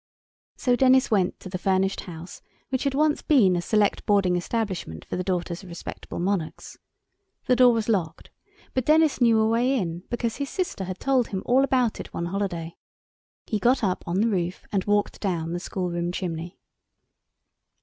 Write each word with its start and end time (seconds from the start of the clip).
So 0.55 0.75
Denis 0.75 1.11
went 1.11 1.39
to 1.41 1.47
the 1.47 1.59
furnished 1.59 2.01
house 2.05 2.41
which 2.69 2.85
had 2.85 2.95
once 2.95 3.21
been 3.21 3.55
a 3.55 3.61
Select 3.61 4.03
Boarding 4.07 4.35
Establishment 4.35 5.05
for 5.05 5.15
the 5.15 5.23
Daughters 5.23 5.61
of 5.61 5.69
Respectable 5.69 6.17
Monarchs. 6.17 6.79
The 7.45 7.55
door 7.55 7.71
was 7.71 7.87
locked, 7.87 8.31
but 8.73 8.85
Denis 8.85 9.21
knew 9.21 9.39
a 9.39 9.47
way 9.47 9.75
in, 9.77 9.99
because 10.09 10.37
his 10.37 10.49
sister 10.49 10.85
had 10.85 10.97
told 10.99 11.27
him 11.27 11.43
all 11.45 11.63
about 11.63 11.99
it 11.99 12.15
one 12.15 12.25
holiday. 12.25 12.77
He 13.45 13.59
got 13.59 13.83
up 13.83 14.03
on 14.07 14.21
the 14.21 14.27
roof 14.27 14.63
and 14.71 14.83
walked 14.85 15.19
down 15.21 15.53
the 15.53 15.59
schoolroom 15.59 16.11
chimney. 16.11 16.57